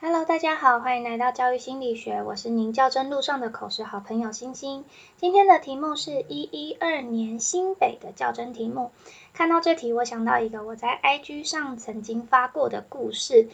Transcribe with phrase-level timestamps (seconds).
[0.00, 4.84] Hello，大家好，欢迎来到教育心理学，我是您较真路上的口试好朋友星星。
[5.16, 8.92] 今天的题目是一一二年新北的较真题目。
[9.32, 13.48] 看到这题，我想到一个我在 IG 上曾经发过的故事。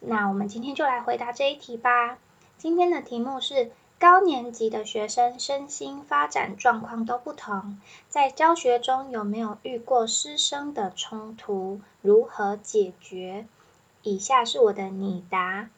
[0.00, 2.16] 那我们今天就来回答这一题吧。
[2.56, 7.78] 今天的题目是高年级的学生身心发展状况都不同，
[8.08, 11.82] 在教学中有没有遇过师生的冲突？
[12.00, 13.46] 如何解决？
[14.00, 15.68] 以下是我的拟答。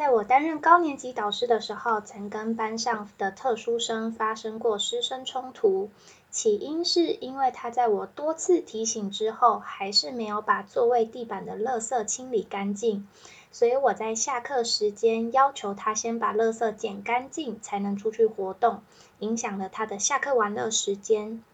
[0.00, 5.90] 在我担任高年级导师的时候，曾跟班上的特殊生发生过师生冲突。
[6.30, 13.06] 起因是因为他在我多次提醒之后，还是没有把座位地板的垃圾清理干净，
[13.52, 18.80] 所以我在下课时间要求他先把垃圾捡干净，才能出去活动，
[19.18, 21.44] 影响了他的下课玩乐时间。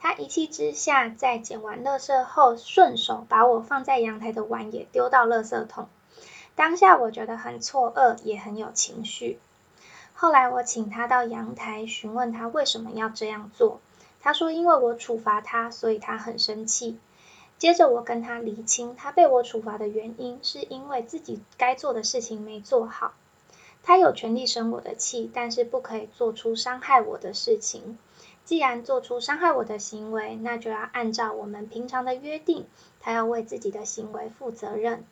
[0.00, 5.86] 他一气之下，在捡完垃圾后，顺手把我放在阳台的碗也丢到垃圾桶。
[6.60, 9.38] 当下我觉得很错愕，也很有情绪。
[10.12, 13.80] 后来我请他到阳台询问他为什么要这样做，
[14.20, 16.98] 他说因为我处罚他，所以他很生气。
[17.56, 23.14] 接着我跟他厘清，他被我处罚的原因是因为自己该做的事情没做好。
[23.82, 27.96] 他有权利生我的气，但是不可以做出伤害我的事情。
[28.44, 32.66] 既然做出伤害我的行为，那就要按照我们平常的约定，
[33.00, 35.06] 他要为自己的行为负责任。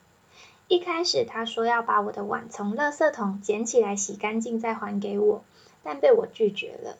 [0.69, 5.42] 一开始他说要把我的碗从垃圾桶捡起来洗干净再还给我，
[5.83, 6.98] 但被我拒绝了。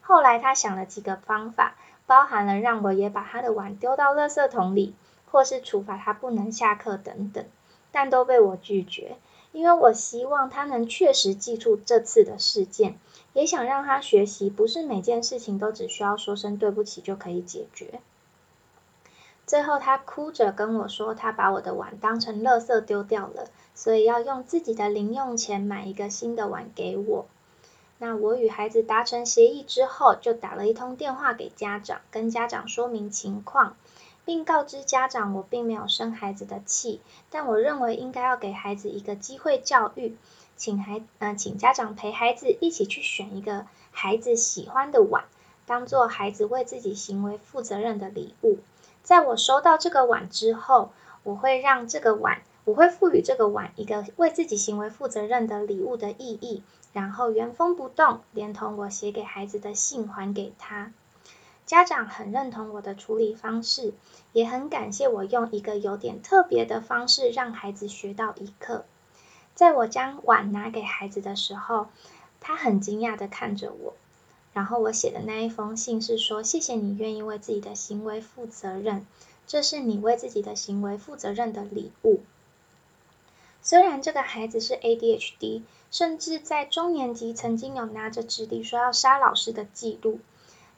[0.00, 4.94] 后来他想了几个方法，包含了让我也把他的碗丢到垃圾桶里，
[5.30, 7.44] 或是处罚他不能下课等等，
[7.92, 9.18] 但都被我拒绝，
[9.52, 12.98] 因为我希望他能确实记住这次的事件，
[13.34, 18.00] 也想让他学习不是每件事情都只需要说声对不起就可以解决。
[19.50, 27.26] 最后，他哭着跟我说，他把我的碗当成垃圾丢掉了，所以要用自己的零用钱买一个新的碗给我。
[27.98, 33.74] 那我与孩子达成协议之后，就打了一通电话给家长，跟家长说明情况，
[34.24, 40.16] 并告知家长我并没有生孩子的气，但我认为应该要给孩子一个机会教育，
[40.56, 45.24] 请孩嗯请家长陪孩子一起去选一个孩子喜欢的碗，
[45.66, 48.58] 当做孩子为自己行为负责任的礼物。
[49.10, 50.92] 在我收到这个碗之后，
[51.24, 56.62] 我会让这个碗，我会赋予这个碗一个为自己行为负责任的礼物的意义，
[56.92, 60.92] 然后原封不动，连同我写给孩子的信还给他。
[61.66, 63.94] 家长很认同我的处理方式，
[64.32, 68.84] 也很感谢我用一个有点特别的方式让孩子学到一课。
[69.56, 71.88] 在我将碗拿给孩子的时候，
[72.40, 73.94] 他很惊讶的看着我。
[74.52, 79.06] 然后我写的那一封信是说：“谢谢你愿意为自己的行为负责任，
[79.46, 82.20] 这是你为自己的行为负责任的礼物。”
[83.62, 90.18] 虽然这个孩子是 ADHD，甚至在中年级曾经有拿着纸笔说要杀老师的记录，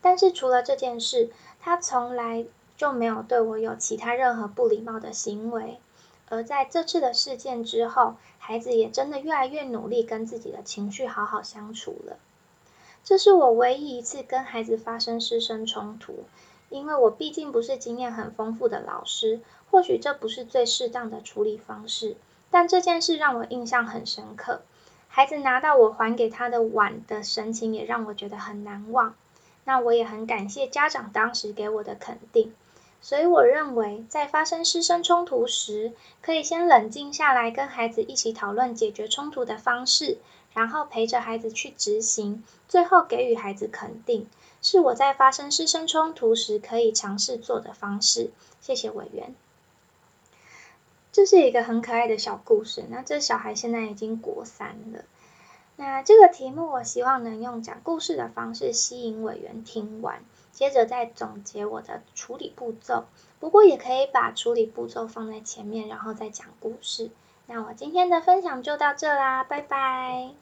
[0.01, 1.31] 但是除了这件事，
[1.61, 2.45] 他从来
[2.77, 5.79] 就没有对我有其他任何不礼貌的行为。
[6.29, 12.19] 而在这次的事件之后，孩子也真的越来越努力跟自己的情绪好好相处了。
[13.05, 16.25] 这是我唯一一次跟孩子发生师生冲突，
[16.71, 19.41] 因为我毕竟不是经验很丰富的老师，
[19.71, 22.17] 或许这不是最适当的处理方式。
[22.51, 24.63] 但这件事让我印象很深刻，
[25.09, 29.15] 孩子拿到我还给他的碗的神情也让我觉得很难忘。
[29.65, 32.53] 那我也很感谢家长当时给我的肯定，
[33.03, 35.93] 所以我认为在发生师生冲突时，
[36.23, 40.17] 可以先冷静下来，跟孩子一起讨论解决冲突的方式。
[40.55, 44.29] 然后陪着孩子去执行，最后给予孩子肯定，
[44.61, 48.31] 是我在发生师生冲突时可以尝试做的方式。
[48.61, 49.35] 谢谢委员。
[51.11, 52.85] 这是一个很可爱的小故事。
[52.91, 55.07] 那这小孩现在已经国三了。
[55.77, 63.07] 那这个题目，我希望能用讲故事的方式吸引委员听完，接着再总结我的处理步骤。
[63.41, 67.11] 不过也可以把处理步骤放在前面，然后再讲故事。
[67.47, 70.42] 那我今天的分享就到这啦，拜拜。